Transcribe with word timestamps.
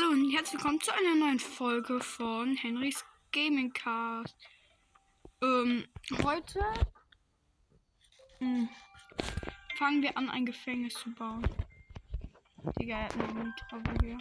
Hallo 0.00 0.12
und 0.12 0.30
herzlich 0.30 0.54
willkommen 0.54 0.80
zu 0.80 0.92
einer 0.94 1.14
neuen 1.14 1.38
Folge 1.38 2.00
von 2.00 2.56
Henrys 2.56 3.04
Gaming 3.32 3.72
Cast. 3.72 4.34
Ähm, 5.42 5.86
heute 6.22 6.60
mh, 8.38 8.68
fangen 9.76 10.02
wir 10.02 10.16
an, 10.16 10.30
ein 10.30 10.46
Gefängnis 10.46 10.94
zu 10.94 11.12
bauen. 11.14 11.46
Digga, 12.78 12.98
er 12.98 13.04
hat 13.04 13.16
einen 13.16 13.54
hier. 14.00 14.18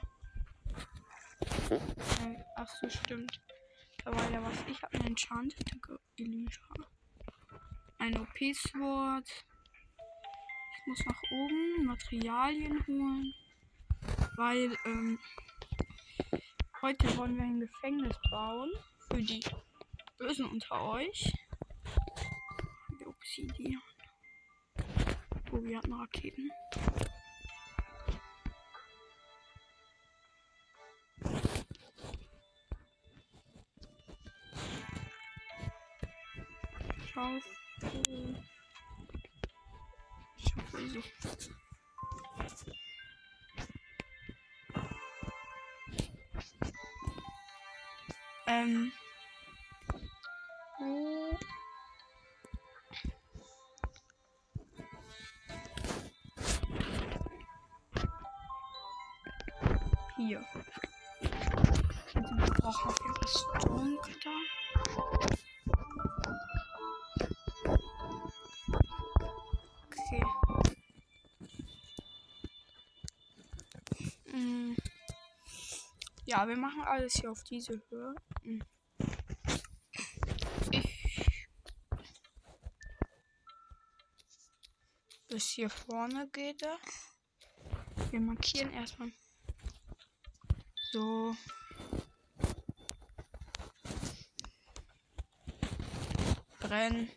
Äh, 1.69 2.43
ach 2.55 2.67
so, 2.81 2.89
stimmt. 2.89 3.39
Da 4.03 4.11
war 4.11 4.31
ja 4.31 4.43
was. 4.43 4.57
Ich 4.67 4.81
habe 4.81 4.95
einen 4.95 5.07
Enchanted 5.07 5.71
Elytra. 6.17 6.73
Ein 7.99 8.19
OP-Sword. 8.19 9.29
Ich 10.73 10.87
muss 10.87 11.05
nach 11.05 11.21
oben 11.31 11.85
Materialien 11.85 12.85
holen. 12.87 13.33
Weil, 14.35 14.75
ähm, 14.85 15.19
heute 16.81 17.17
wollen 17.17 17.35
wir 17.35 17.43
ein 17.43 17.59
Gefängnis 17.59 18.15
bauen. 18.31 18.71
Für 19.09 19.21
die 19.21 19.41
Bösen 20.17 20.45
unter 20.45 20.81
euch. 20.89 21.31
Die 22.99 23.05
Obsidian. 23.05 23.81
Oh, 25.51 25.61
wir 25.63 25.77
hatten 25.77 25.93
Raketen. 25.93 26.49
Schaufel. 37.13 37.58
Hier. 60.29 60.45
Wir 62.13 62.21
brauchen 62.21 62.93
das 63.19 63.31
Stoncutter. 63.31 64.37
Okay. 69.87 70.23
Mm. 74.31 74.75
Ja, 76.25 76.47
wir 76.47 76.57
machen 76.57 76.83
alles 76.83 77.13
hier 77.13 77.31
auf 77.31 77.43
diese 77.45 77.81
Höhe. 77.89 78.13
Mm. 78.43 78.59
Bis 85.27 85.49
hier 85.49 85.71
vorne 85.71 86.29
geht 86.31 86.61
er. 86.61 86.77
Wir 88.11 88.19
markieren 88.19 88.71
erstmal 88.73 89.11
so. 90.91 91.35
Brennen. 96.59 97.09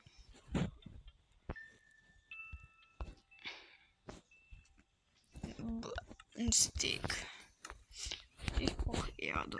Ein 6.36 6.52
Stick. 6.52 7.26
Ich 8.58 8.74
brauche 8.76 9.10
Erde. 9.18 9.58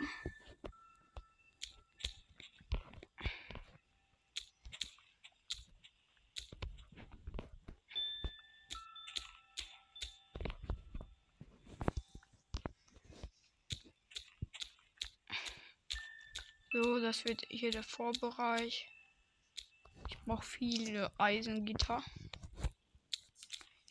Wird 17.25 17.47
hier 17.49 17.71
der 17.71 17.85
Vorbereich. 17.85 18.89
Ich 20.09 20.19
brauche 20.25 20.45
viele 20.45 21.13
Eisengitter. 21.19 22.03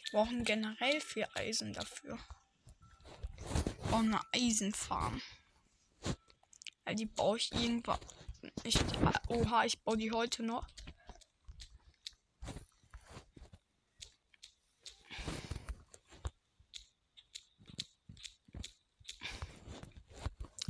Ich 0.04 0.12
brauche 0.12 0.44
generell 0.44 1.00
viel 1.00 1.26
Eisen 1.36 1.72
dafür. 1.72 2.18
Oh, 3.92 3.96
eine 3.96 4.20
Eisenfarm. 4.34 5.22
Ja, 6.86 6.94
die 6.94 7.06
baue 7.06 7.38
ich 7.38 7.54
irgendwann. 7.54 8.00
Ich, 8.64 8.78
oha, 9.30 9.64
ich 9.64 9.80
baue 9.80 9.98
die 9.98 10.12
heute 10.12 10.44
noch. 10.44 10.68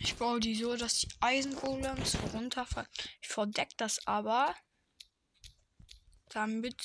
Ich 0.03 0.15
baue 0.15 0.39
die 0.39 0.55
so, 0.55 0.75
dass 0.75 1.01
die 1.01 1.09
Eisengolems 1.19 2.17
runterfallen. 2.33 2.89
Ich 3.21 3.27
verdecke 3.27 3.75
das 3.77 4.07
aber, 4.07 4.55
damit 6.29 6.75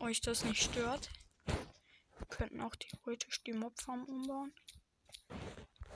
euch 0.00 0.20
das 0.20 0.44
nicht 0.44 0.62
stört. 0.62 1.08
Wir 1.46 2.26
könnten 2.28 2.60
auch 2.60 2.76
theoretisch 2.76 3.42
die 3.44 3.54
Mobfarm 3.54 4.04
umbauen. 4.04 4.52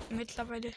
Mittlerweile. 0.08 0.72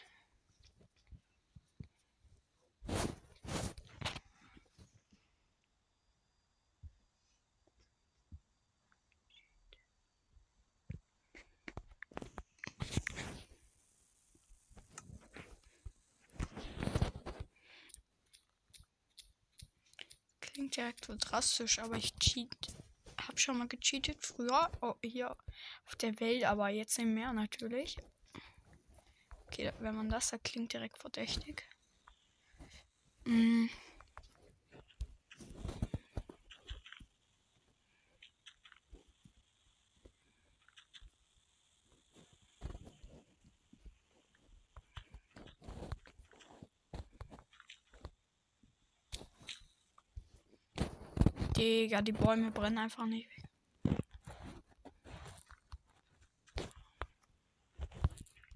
Klingt 20.54 20.73
direkt 20.84 21.06
so 21.06 21.16
drastisch, 21.16 21.80
aber 21.80 21.96
ich 21.96 22.14
cheat. 22.16 22.50
Hab 23.28 23.40
schon 23.40 23.58
mal 23.58 23.68
gecheatet 23.68 24.22
früher. 24.22 24.70
Oh, 24.82 24.96
hier 25.02 25.32
auf 25.86 25.96
der 25.96 26.20
Welt, 26.20 26.44
aber 26.44 26.70
jetzt 26.70 26.98
nicht 26.98 27.08
mehr 27.08 27.32
natürlich. 27.32 27.96
Okay, 29.48 29.72
wenn 29.80 29.96
man 29.96 30.10
das 30.10 30.30
sagt, 30.30 30.46
klingt 30.46 30.74
direkt 30.74 30.98
verdächtig. 30.98 31.64
Mm. 33.26 33.68
Digga, 51.64 52.02
die 52.02 52.12
Bäume 52.12 52.52
brennen 52.52 52.78
einfach 52.78 53.06
nicht. 53.06 53.30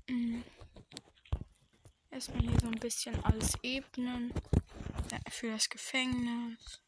Mm. 0.09 0.41
Erstmal 2.11 2.41
hier 2.41 2.59
so 2.59 2.67
ein 2.67 2.79
bisschen 2.79 3.23
alles 3.23 3.53
ebnen. 3.63 4.33
Für 5.29 5.51
das 5.51 5.69
Gefängnis. 5.69 6.81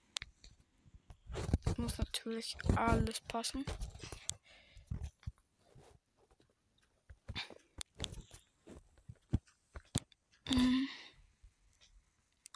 Muss 1.77 1.97
natürlich 1.97 2.57
alles 2.75 3.21
passen. 3.21 3.63
Mm. 10.49 10.85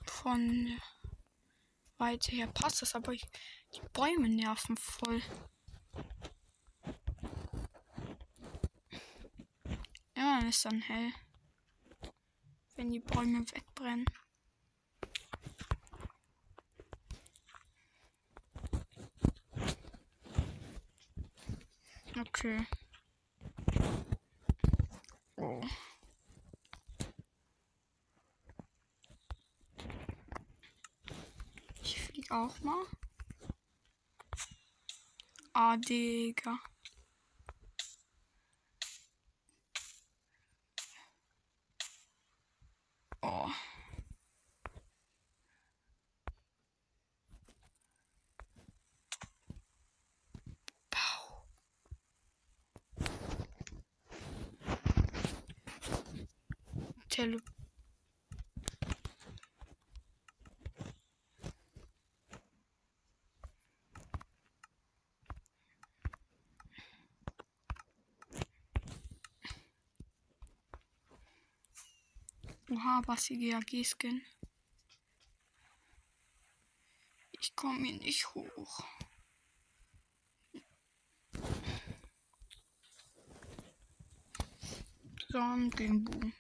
Von 0.06 0.82
Weite 2.04 2.36
her 2.36 2.48
passt 2.48 2.82
das, 2.82 2.96
aber 2.96 3.14
ich, 3.14 3.24
die 3.74 3.82
Bäume 3.94 4.28
nerven 4.28 4.76
voll. 4.76 5.22
Ja, 10.18 10.40
ist 10.40 10.66
dann 10.66 10.82
hell. 10.82 11.14
Wenn 12.76 12.92
die 12.92 13.00
Bäume 13.00 13.46
wegbrennen. 13.54 14.06
Okay. 22.20 22.68
Oh. 25.38 25.62
Ich 31.86 32.00
flieg 32.00 32.14
auch 32.34 32.60
mal. 32.62 32.86
Ah, 35.54 35.78
Digga. 35.78 36.58
Oha, 72.74 73.02
Bassi 73.06 73.38
GAG-Skin. 73.38 74.24
Ich 77.40 77.56
komme 77.56 77.86
hier 77.86 78.00
nicht 78.00 78.34
hoch. 78.34 78.84
Dann 85.30 85.70
gegen 85.70 86.04
Boom. 86.04 86.34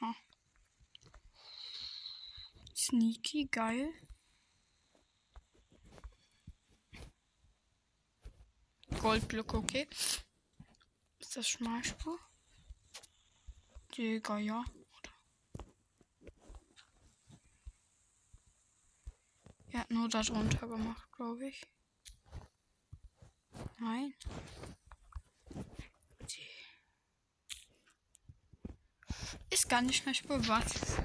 Ha. 0.00 0.14
Sneaky, 2.76 3.48
geil. 3.50 3.92
Goldblöcke, 9.00 9.56
okay. 9.56 9.88
Ist 11.18 11.36
das 11.36 11.48
Schmalspur? 11.48 12.20
Digga, 13.96 14.38
ja. 14.38 14.64
Er 19.70 19.80
hat 19.80 19.90
nur 19.90 20.08
das 20.08 20.30
runter 20.30 20.66
gemacht, 20.66 21.10
glaube 21.12 21.46
ich. 21.48 21.66
Nein. 23.78 24.14
Ist 29.50 29.68
gar 29.68 29.82
nicht 29.82 30.04
mehr 30.06 30.14
spür 30.14 30.46
was. 30.48 30.96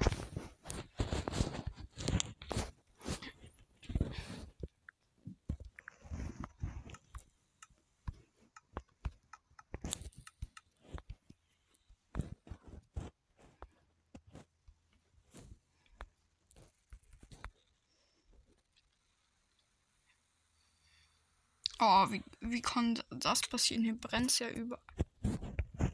Oh, 21.80 22.10
wie, 22.10 22.24
wie 22.42 22.57
kann 22.68 23.02
das 23.10 23.42
passieren? 23.42 23.84
Hier 23.84 23.98
brennt 23.98 24.38
ja 24.40 24.50
überall. 24.50 24.82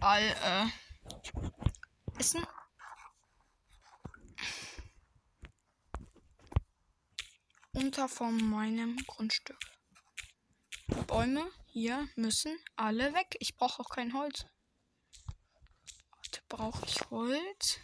Äh, 0.01 0.65
Essen. 2.19 2.45
Unter 7.73 8.09
von 8.09 8.37
meinem 8.49 8.97
Grundstück. 9.05 9.57
Bäume 11.07 11.47
hier 11.67 12.07
müssen 12.15 12.57
alle 12.75 13.13
weg. 13.13 13.35
Ich 13.39 13.55
brauche 13.55 13.81
auch 13.81 13.89
kein 13.89 14.13
Holz. 14.13 14.45
Warte, 16.09 16.41
brauche 16.49 16.85
ich 16.85 17.09
Holz? 17.11 17.79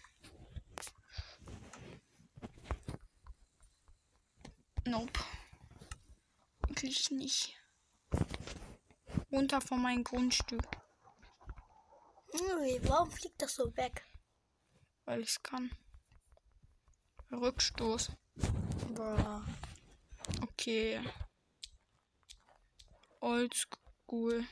Nope. 4.86 5.20
Wirklich 6.68 7.12
nicht. 7.12 7.59
Runter 9.32 9.62
von 9.62 9.82
meinem 9.82 10.04
Grundstück. 10.04 10.64
Warum 12.84 13.12
fliegt 13.12 13.42
das 13.42 13.56
so 13.56 13.76
weg? 13.78 14.06
Weil 15.06 15.22
ich 15.22 15.30
es 15.30 15.44
kann. 15.44 15.72
Rückstoß. 17.32 18.12
Boah. 18.96 19.46
Okay. 20.42 21.00
Oldschool. 23.20 24.46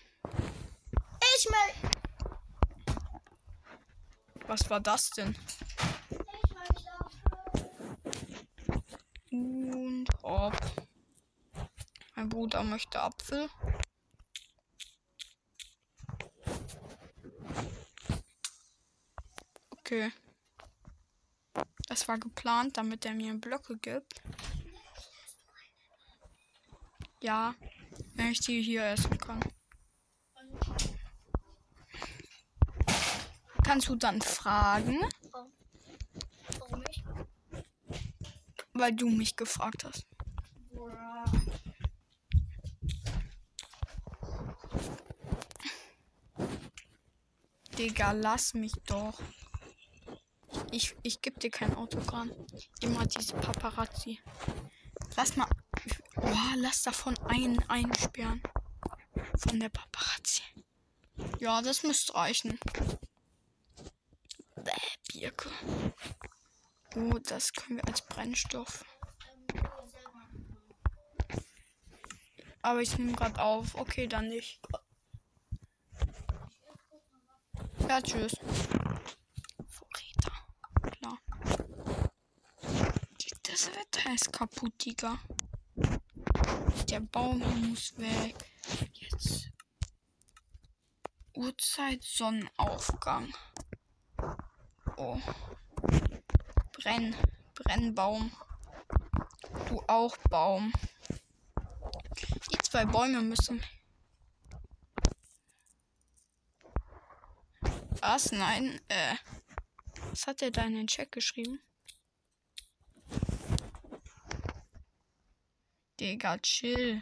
Ich 1.37 1.49
mal. 1.49 1.69
Was 4.47 4.69
war 4.69 4.79
das 4.79 5.09
denn? 5.11 5.35
Ich. 6.09 6.17
Und 9.31 10.07
hopp. 10.23 10.59
Mein 12.15 12.29
Bruder 12.29 12.63
möchte 12.63 13.01
Apfel. 13.01 13.49
Okay. 19.87 20.11
Das 21.87 22.09
war 22.09 22.17
geplant, 22.17 22.75
damit 22.75 23.05
er 23.05 23.13
mir 23.13 23.33
Blöcke 23.35 23.77
gibt. 23.77 24.21
Ja, 27.21 27.55
wenn 28.15 28.31
ich 28.31 28.41
die 28.41 28.61
hier 28.61 28.83
essen 28.83 29.17
kann. 29.17 29.39
Kannst 33.63 33.87
du 33.87 33.95
dann 33.95 34.21
fragen, 34.21 34.99
Warum 36.59 36.79
nicht? 36.79 37.05
weil 38.73 38.91
du 38.93 39.09
mich 39.09 39.37
gefragt 39.37 39.85
hast. 39.85 40.05
Digga, 47.77 48.11
lass 48.11 48.53
mich 48.53 48.73
doch. 48.85 49.17
Ich, 50.71 50.95
ich 51.03 51.21
geb 51.21 51.39
dir 51.39 51.49
kein 51.49 51.75
Autogramm. 51.75 52.31
Immer 52.81 53.05
diese 53.05 53.33
Paparazzi. 53.35 54.19
Lass 55.15 55.35
mal. 55.35 55.47
Oh, 56.17 56.33
lass 56.57 56.83
davon 56.83 57.17
einen 57.25 57.59
einsperren. 57.69 58.41
Von 59.37 59.59
der 59.59 59.69
Paparazzi. 59.69 60.43
Ja, 61.39 61.61
das 61.61 61.83
müsste 61.83 62.15
reichen. 62.15 62.59
Bäh, 64.55 64.71
Birke. 65.13 65.49
Oh, 66.95 67.19
das 67.19 67.53
können 67.53 67.77
wir 67.77 67.87
als 67.87 68.01
Brennstoff. 68.01 68.85
Aber 72.61 72.81
ich 72.81 72.97
nehme 72.97 73.13
gerade 73.13 73.41
auf. 73.41 73.75
Okay, 73.75 74.07
dann 74.07 74.29
nicht. 74.29 74.59
Ja, 77.87 78.01
tschüss. 78.01 78.35
Ist 84.17 84.33
kaputt, 84.33 84.73
Digga. 84.83 85.19
Der 86.89 87.01
Baum 87.01 87.39
muss 87.69 87.95
weg. 87.97 88.35
Jetzt. 88.93 89.51
Uhrzeit 91.35 92.03
Sonnenaufgang. 92.03 93.31
Oh. 94.97 95.19
Brenn. 96.73 97.15
Brennbaum. 97.53 98.31
Du 99.69 99.83
auch 99.87 100.17
Baum. 100.29 100.73
Die 102.51 102.57
zwei 102.63 102.85
Bäume 102.85 103.21
müssen. 103.21 103.63
Was? 108.01 108.31
Nein. 108.31 108.81
Äh. 108.87 109.15
Was 110.09 110.25
hat 110.25 110.41
er 110.41 110.49
da 110.49 110.63
in 110.63 110.73
den 110.73 110.87
Chat 110.87 111.11
geschrieben? 111.11 111.61
Digga, 116.07 116.37
chill. 116.37 117.01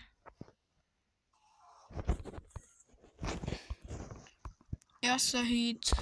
Erster 5.00 5.44
Heat. 5.44 5.94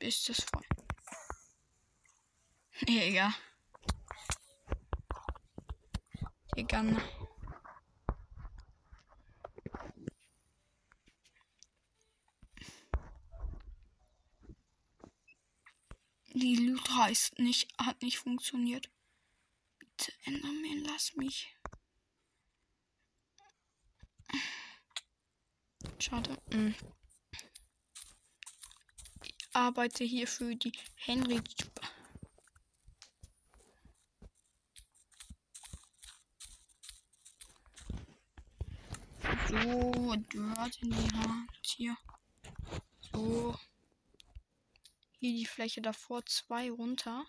Ist 0.00 0.28
es 0.28 0.44
voll. 0.44 0.66
Digga. 2.86 3.32
Digga. 6.54 6.84
Die 16.34 16.56
Lutra 16.56 17.06
ist 17.06 17.38
nicht, 17.38 17.72
hat 17.78 18.02
nicht 18.02 18.18
funktioniert. 18.18 18.90
Enderman, 20.24 20.84
lass 20.84 21.14
mich. 21.16 21.52
Schade. 25.98 26.36
Mm. 26.52 26.74
Ich 29.24 29.34
arbeite 29.52 30.04
hier 30.04 30.26
für 30.26 30.54
die 30.54 30.72
Henry. 30.96 31.40
So, 39.48 40.16
Dirt 40.16 40.82
in 40.82 40.90
die 40.90 41.16
Hand. 41.16 41.50
Hier. 41.62 41.96
So. 43.12 43.56
Hier 45.18 45.32
die 45.32 45.46
Fläche 45.46 45.82
davor 45.82 46.24
zwei 46.26 46.70
runter. 46.70 47.24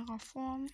Terraform. 0.00 0.68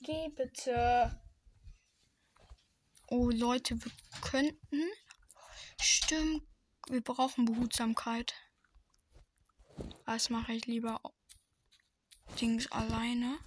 Geh 0.00 0.28
bitte. 0.30 1.20
Oh 3.08 3.30
Leute, 3.30 3.82
wir 3.82 3.92
könnten. 4.20 4.90
Stimmt. 5.80 6.42
Wir 6.88 7.00
brauchen 7.00 7.44
Behutsamkeit. 7.44 8.34
Das 10.04 10.30
mache 10.30 10.52
ich 10.52 10.66
lieber 10.66 11.00
Dings 12.40 12.70
alleine. 12.72 13.38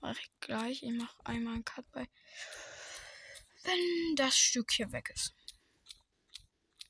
Mache 0.00 0.20
ich 0.20 0.30
gleich. 0.40 0.82
Ich 0.82 0.92
mache 0.92 1.24
einmal 1.24 1.54
einen 1.54 1.64
Cut 1.64 1.90
bei. 1.92 2.08
Wenn 3.64 4.16
das 4.16 4.36
Stück 4.36 4.70
hier 4.72 4.92
weg 4.92 5.10
ist. 5.14 5.34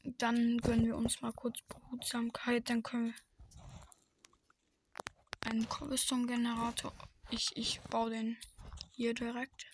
Dann 0.02 0.58
gönnen 0.58 0.86
wir 0.86 0.96
uns 0.96 1.20
mal 1.20 1.32
kurz 1.32 1.60
Behutsamkeit. 1.62 2.68
Dann 2.68 2.82
können 2.82 3.06
wir 3.06 3.29
einen 5.40 5.68
Cobblestone-Generator. 5.68 6.92
Ich, 7.30 7.56
ich 7.56 7.80
baue 7.82 8.10
den 8.10 8.36
hier 8.92 9.14
direkt. 9.14 9.66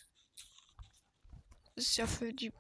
Das 1.74 1.86
ist 1.86 1.96
ja 1.96 2.06
für 2.06 2.32
die. 2.32 2.52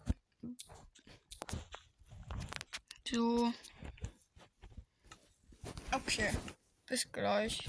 So. 3.08 3.52
Okay. 5.92 6.32
Bis 6.86 7.10
gleich. 7.10 7.68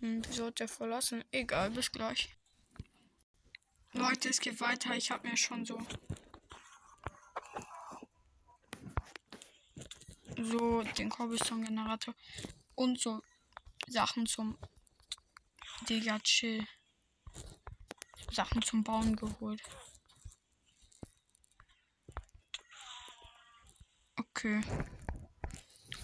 Hm, 0.00 0.22
wieso 0.26 0.46
hat 0.46 0.60
der 0.60 0.68
verlassen? 0.68 1.24
Egal, 1.32 1.70
bis 1.70 1.90
gleich. 1.90 2.36
Leute, 3.92 4.28
es 4.28 4.40
geht 4.40 4.60
weiter. 4.60 4.94
Ich 4.94 5.10
habe 5.10 5.28
mir 5.28 5.36
schon 5.36 5.64
so. 5.64 5.78
So 10.40 10.82
den 10.82 11.08
Cobblestone-Generator 11.10 12.14
und 12.76 13.00
so 13.00 13.20
Sachen 13.88 14.26
zum. 14.26 14.56
Digga, 15.88 16.18
chill. 16.20 16.64
Sachen 18.30 18.62
zum 18.62 18.84
Bauen 18.84 19.16
geholt. 19.16 19.60
Okay. 24.16 24.60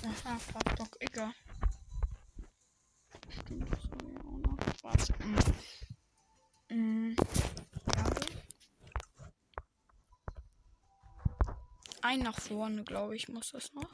Aha, 0.02 0.38
fuck 0.38 0.76
doch, 0.76 0.90
egal. 0.98 1.32
Stimmt, 3.28 3.72
das 3.72 3.90
war 3.90 4.10
ja 4.10 4.20
auch 4.20 4.38
noch 4.38 4.58
was. 4.82 5.08
Mm. 6.70 6.74
Mm. 6.74 7.16
Ein 12.02 12.20
nach 12.20 12.40
vorne, 12.40 12.82
glaube 12.84 13.14
ich, 13.16 13.28
muss 13.28 13.52
das 13.52 13.72
noch. 13.74 13.90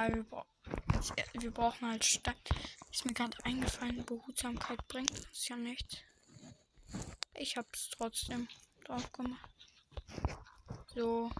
Aber 0.00 0.14
wir, 0.14 0.22
bra 0.22 0.46
wir 1.34 1.50
brauchen 1.50 1.90
halt 1.90 2.04
Stein. 2.06 2.34
Ist 2.90 3.04
mir 3.04 3.12
gerade 3.12 3.36
eingefallen, 3.44 4.02
Behutsamkeit 4.06 4.88
bringt 4.88 5.10
uns 5.10 5.48
ja 5.48 5.56
nichts. 5.56 5.98
Ich 7.34 7.58
hab's 7.58 7.90
trotzdem 7.90 8.48
drauf 8.84 9.12
gemacht. 9.12 9.54
So, 10.94 11.30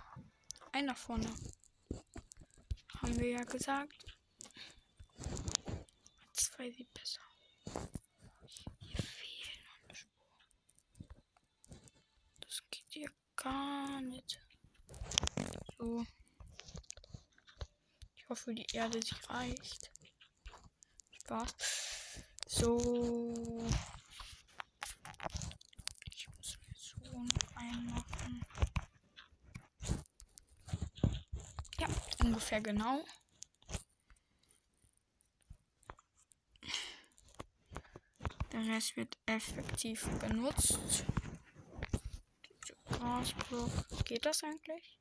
ein 0.72 0.84
nach 0.84 0.96
vorne. 0.98 1.34
Haben 3.00 3.18
wir 3.18 3.30
ja 3.30 3.44
gesagt. 3.44 4.04
Zwei 6.32 6.70
sieht 6.70 6.92
besser. 6.92 7.22
Hier 8.80 8.98
fehlen 8.98 9.64
noch 9.64 9.84
eine 9.84 9.94
Spur. 9.94 10.26
Das 12.40 12.62
geht 12.70 12.84
hier 12.90 13.10
gar 13.36 14.02
nicht. 14.02 14.38
So. 15.78 16.04
Hoffe, 18.30 18.54
die 18.54 18.66
Erde, 18.74 19.00
sie 19.02 19.16
reicht. 19.26 19.90
Spaß. 21.10 21.52
So. 22.46 23.66
Ich 26.14 26.28
muss 26.28 26.58
mir 26.64 26.74
so 26.76 26.96
einmachen. 27.56 28.46
Ja, 31.80 31.88
ungefähr 32.22 32.60
genau. 32.60 33.04
Der 38.52 38.64
Rest 38.64 38.96
wird 38.96 39.18
effektiv 39.26 40.08
benutzt. 40.20 41.04
Grasblock. 42.90 44.04
Geht 44.04 44.24
das 44.24 44.44
eigentlich? 44.44 45.00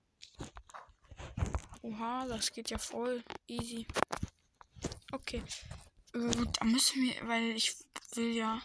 Oha, 1.90 2.26
das 2.28 2.52
geht 2.52 2.70
ja 2.70 2.78
voll 2.78 3.24
easy. 3.48 3.88
Okay. 5.12 5.42
Äh, 6.14 6.46
da 6.60 6.66
müssen 6.66 7.02
wir, 7.02 7.28
weil 7.28 7.52
ich 7.56 7.76
will 8.16 8.36
ja 8.36 8.62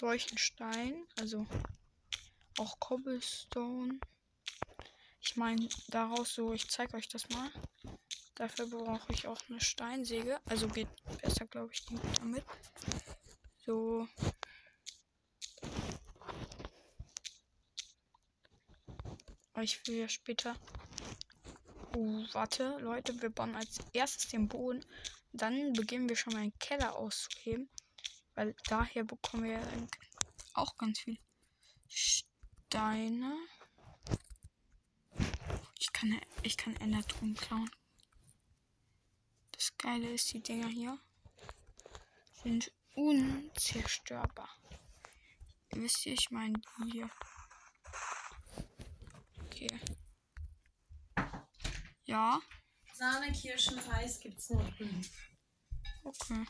solchen 0.00 0.38
Stein, 0.38 1.06
also 1.18 1.46
auch 2.58 2.78
Cobblestone. 2.78 4.00
Ich 5.20 5.36
meine, 5.36 5.68
daraus 5.88 6.34
so, 6.34 6.52
ich 6.52 6.70
zeige 6.70 6.96
euch 6.96 7.08
das 7.08 7.28
mal. 7.30 7.50
Dafür 8.36 8.68
brauche 8.68 9.12
ich 9.12 9.26
auch 9.26 9.40
eine 9.48 9.60
Steinsäge. 9.60 10.38
Also 10.46 10.68
geht 10.68 10.88
besser, 11.20 11.46
glaube 11.46 11.72
ich, 11.72 11.84
damit. 12.20 12.44
So. 13.66 14.08
Ich 19.62 19.86
will 19.86 19.96
ja 19.96 20.08
später. 20.08 20.56
Oh, 21.96 22.24
warte, 22.32 22.78
Leute, 22.80 23.20
wir 23.22 23.30
bauen 23.30 23.54
als 23.54 23.78
erstes 23.92 24.28
den 24.28 24.48
Boden. 24.48 24.84
Dann 25.32 25.72
beginnen 25.72 26.08
wir 26.08 26.16
schon 26.16 26.32
mal 26.32 26.42
einen 26.42 26.58
Keller 26.58 26.96
auszuheben. 26.96 27.68
Weil 28.34 28.54
daher 28.68 29.04
bekommen 29.04 29.44
wir 29.44 29.60
auch 30.54 30.76
ganz 30.76 31.00
viel 31.00 31.18
Steine. 31.88 33.36
Ich 35.78 35.92
kann, 35.92 36.20
ich 36.42 36.56
kann 36.56 36.76
Enderton 36.76 37.34
klauen. 37.34 37.70
Das 39.52 39.76
Geile 39.76 40.12
ist, 40.12 40.32
die 40.32 40.40
Dinger 40.40 40.68
hier 40.68 40.98
sind 42.42 42.70
unzerstörbar. 42.94 44.48
Wisst 45.70 46.06
ihr, 46.06 46.12
ich 46.14 46.30
meine 46.30 46.60
hier. 46.92 47.10
Okay. 49.44 49.68
Ja. 52.08 52.40
Sahne, 52.94 53.30
Kirschen, 53.32 53.78
Reis 53.78 54.18
gibt's 54.18 54.48
nur. 54.48 54.64
Okay. 56.04 56.46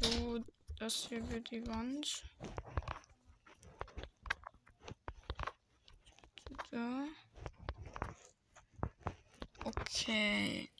So, 0.00 0.44
das 0.78 1.08
hier 1.08 1.28
wird 1.28 1.50
die 1.50 1.66
Wand. 1.66 2.24
So. 6.70 7.08
Okay. 9.64 10.70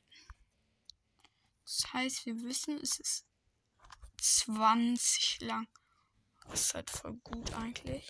Das 1.65 1.93
heißt, 1.93 2.27
wir 2.27 2.41
wissen, 2.43 2.79
es 2.81 3.01
ist 3.01 3.27
20 4.21 5.41
lang. 5.41 5.67
Das 6.49 6.61
ist 6.61 6.75
halt 6.75 6.91
voll 6.91 7.17
gut 7.25 7.53
eigentlich. 7.55 8.09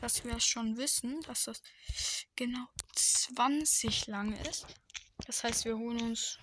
Dass 0.00 0.24
wir 0.24 0.38
schon 0.40 0.76
wissen, 0.76 1.20
dass 1.22 1.44
das 1.44 1.62
genau 2.36 2.66
20 2.94 4.06
lang 4.06 4.32
ist. 4.46 4.66
Das 5.26 5.42
heißt, 5.42 5.64
wir 5.64 5.76
holen 5.76 6.00
uns 6.00 6.38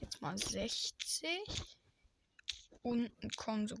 jetzt 0.00 0.20
mal 0.20 0.36
60. 0.36 1.40
Unten 2.82 3.30
kommen 3.32 3.68
so. 3.68 3.76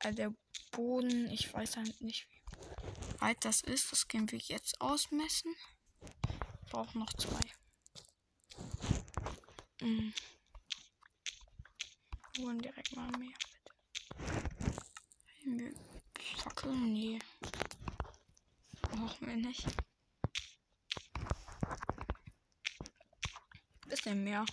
Also 0.00 0.16
der 0.16 0.34
Boden, 0.72 1.30
ich 1.30 1.52
weiß 1.52 1.76
halt 1.76 2.00
nicht, 2.00 2.26
wie 2.30 3.20
weit 3.20 3.44
das 3.44 3.60
ist. 3.60 3.92
Das 3.92 4.08
können 4.08 4.30
wir 4.30 4.38
jetzt 4.38 4.80
ausmessen. 4.80 5.54
Brauchen 6.70 7.00
noch 7.00 7.12
zwei. 7.14 7.40
Mhm. 9.80 10.12
Holen 12.38 12.58
direkt 12.60 12.94
mal 12.94 13.10
mehr, 13.18 13.36
bitte. 15.56 15.74
Fackeln? 16.36 16.92
Nee. 16.92 17.18
Brauchen 18.82 19.26
wir 19.26 19.36
nicht. 19.36 19.66
Bisschen 23.88 24.24
mehr. 24.24 24.44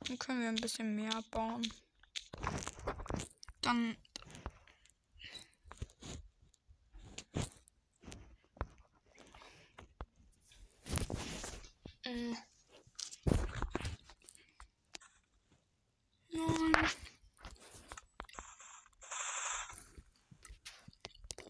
Dann 0.00 0.18
können 0.18 0.40
wir 0.40 0.48
ein 0.48 0.56
bisschen 0.56 0.94
mehr 0.96 1.22
bauen. 1.30 1.72
Dann 3.60 3.96
Mm. 12.04 12.34
Nein. 16.32 16.72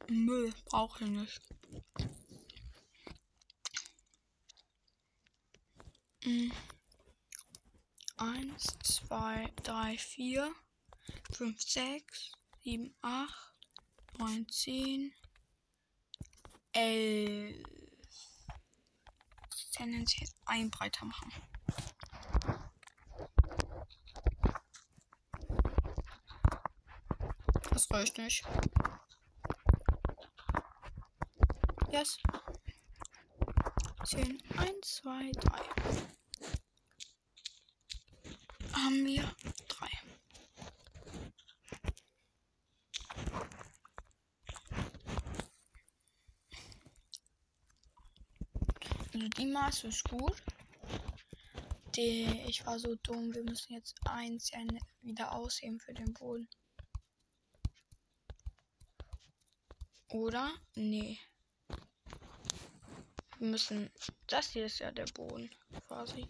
Müll 0.09 0.53
brauche 0.67 1.05
ich 1.05 1.11
nicht. 1.11 1.41
Mm. 6.25 6.53
Eins, 8.17 8.65
zwei, 8.85 9.53
drei, 9.63 9.99
vier, 9.99 10.55
fünf, 11.33 11.61
sechs, 11.61 12.33
sieben, 12.63 12.95
acht, 13.03 13.55
neun, 14.19 14.49
zehn, 14.49 15.13
elf. 16.73 17.67
Tendenziell 19.73 20.29
ein 20.47 20.71
breiter 20.71 21.07
machen. 21.07 21.33
Das 27.71 27.91
reicht 27.91 28.19
nicht. 28.19 28.45
Yes. 31.93 32.19
10, 34.07 34.43
1, 34.57 34.81
2, 34.81 35.31
3. 35.33 35.59
Haben 38.73 39.05
wir 39.05 39.37
3. 39.69 39.89
Also 49.13 49.29
die 49.29 49.47
Maße 49.47 49.89
ist 49.89 50.05
gut. 50.05 50.43
Die, 51.95 52.43
ich 52.49 52.65
war 52.65 52.79
so 52.79 52.95
dumm. 53.03 53.35
Wir 53.35 53.45
müssen 53.45 53.75
jetzt 53.75 53.95
eins 54.07 54.51
wieder 55.03 55.33
ausheben 55.33 55.79
für 55.79 55.93
den 55.93 56.15
Boden. 56.15 56.49
Oder? 60.09 60.51
Nee. 60.75 61.19
Wir 63.43 63.49
müssen. 63.49 63.91
Das 64.29 64.51
hier 64.51 64.67
ist 64.67 64.79
ja 64.79 64.93
der 64.93 65.07
Boden, 65.07 65.51
quasi. 65.89 66.29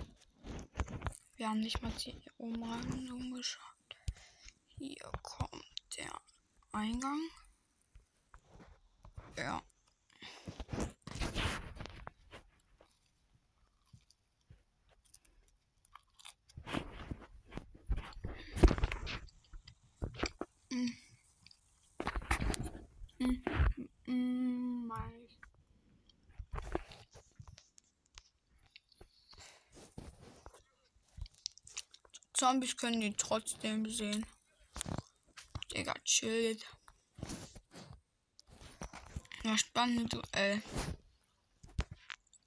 Wir 1.36 1.50
haben 1.50 1.60
nicht 1.60 1.82
mal 1.82 1.92
die 1.92 2.18
Umrandung 2.38 3.34
geschafft. 3.34 3.96
Hier 4.78 5.12
kommt 5.20 5.62
der 5.98 6.10
Eingang. 6.72 7.20
Ja. 9.36 9.61
Zombies 32.42 32.76
können 32.76 33.00
die 33.00 33.14
trotzdem 33.14 33.88
sehen. 33.88 34.26
Digga, 35.72 35.94
chillt. 36.04 36.66
Ja, 39.44 39.56
spannende 39.56 40.06
Duell. 40.06 40.60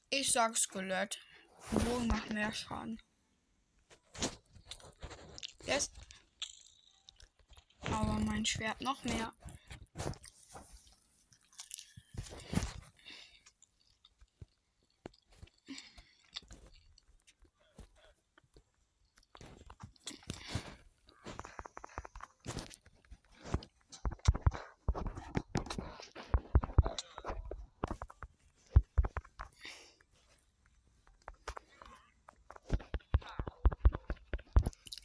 Ich 0.09 0.33
sag 0.33 0.57
Skelett. 0.57 1.17
Bogen 1.71 2.07
macht 2.07 2.29
mehr 2.33 2.51
Schaden. 2.51 3.01
Yes. 5.65 5.89
Aber 7.83 8.19
mein 8.19 8.45
Schwert 8.45 8.81
noch 8.81 9.01
mehr. 9.05 9.31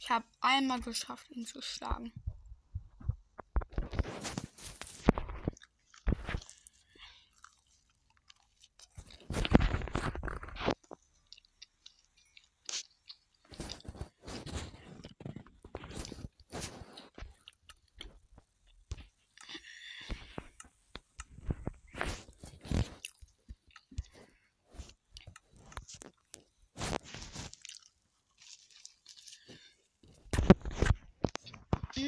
Ich 0.03 0.09
habe 0.09 0.25
einmal 0.41 0.81
geschafft, 0.81 1.29
ihn 1.31 1.45
zu 1.45 1.61
schlagen. 1.61 2.11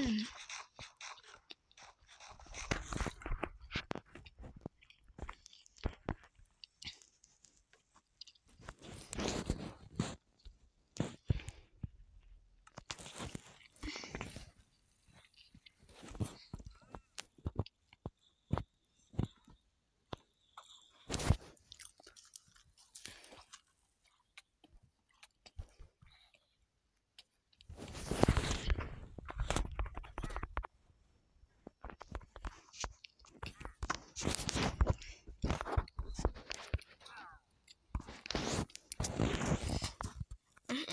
Mm. 0.03 0.27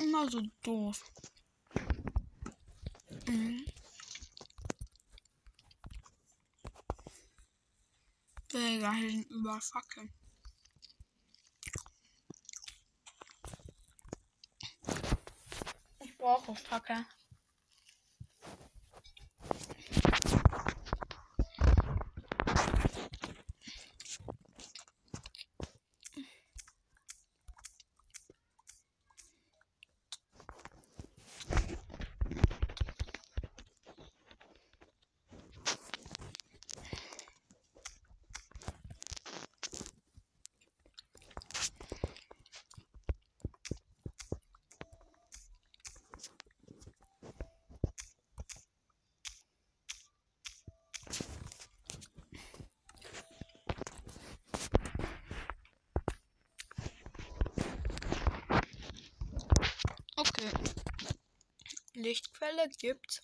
Ist 0.01 0.10
immer 0.20 0.30
so 0.30 0.42
doof. 0.62 1.02
Mhm. 3.26 3.64
Digga, 8.52 8.92
hier 8.92 9.11
sind 9.11 9.30
Fackeln. 9.61 10.12
Ich 16.00 16.16
brauche 16.18 16.54
Fackeln. 16.54 17.06
Okay. 60.20 60.50
Lichtquelle 62.01 62.67
gibt's. 62.79 63.21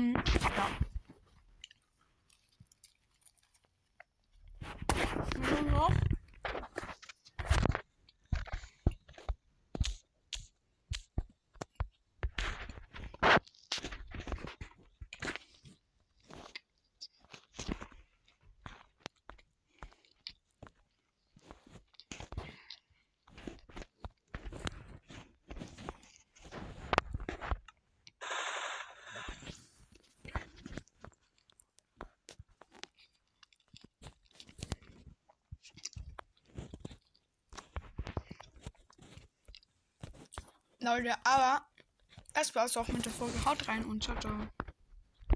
Mhm. 0.00 0.14
Ja. 0.56 0.68
Nur 5.36 5.62
noch. 5.70 5.92
Leute, 40.82 41.14
aber 41.24 41.62
das 42.32 42.54
war's 42.54 42.76
auch 42.76 42.88
mit 42.88 43.04
der 43.04 43.12
Folge. 43.12 43.44
Haut 43.44 43.68
rein 43.68 43.84
und 43.84 44.02
ciao, 44.02 44.18
ciao. 44.18 44.32